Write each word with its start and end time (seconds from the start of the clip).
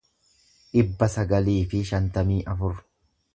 dhibba 0.77 1.09
sagalii 1.17 1.59
fi 1.75 1.83
shantamii 1.91 2.41
afur 2.55 2.81